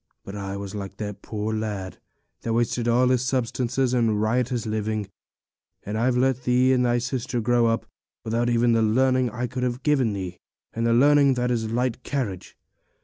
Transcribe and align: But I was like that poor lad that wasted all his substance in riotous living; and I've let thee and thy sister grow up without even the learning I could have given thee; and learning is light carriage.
But 0.25 0.35
I 0.35 0.57
was 0.57 0.73
like 0.73 0.97
that 0.97 1.21
poor 1.21 1.53
lad 1.53 1.99
that 2.41 2.53
wasted 2.53 2.87
all 2.87 3.09
his 3.09 3.23
substance 3.23 3.77
in 3.77 4.17
riotous 4.17 4.65
living; 4.65 5.11
and 5.83 5.95
I've 5.95 6.17
let 6.17 6.41
thee 6.41 6.73
and 6.73 6.83
thy 6.83 6.97
sister 6.97 7.39
grow 7.39 7.67
up 7.67 7.85
without 8.23 8.49
even 8.49 8.71
the 8.71 8.81
learning 8.81 9.29
I 9.29 9.45
could 9.45 9.61
have 9.61 9.83
given 9.83 10.13
thee; 10.13 10.39
and 10.73 10.87
learning 10.99 11.37
is 11.37 11.69
light 11.71 12.01
carriage. 12.01 12.57